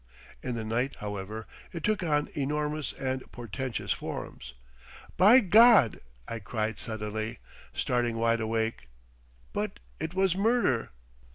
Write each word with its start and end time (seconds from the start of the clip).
In 0.41 0.55
the 0.55 0.63
night, 0.63 0.95
however, 0.95 1.45
it 1.71 1.83
took 1.83 2.01
on 2.01 2.27
enormous 2.33 2.91
and 2.93 3.21
portentous 3.31 3.91
forms. 3.91 4.55
"By 5.15 5.41
God!" 5.41 5.99
I 6.27 6.39
cried 6.39 6.79
suddenly, 6.79 7.37
starting 7.71 8.17
wide 8.17 8.41
awake; 8.41 8.87
"but 9.53 9.77
it 9.99 10.15
was 10.15 10.35
murder!" 10.35 10.89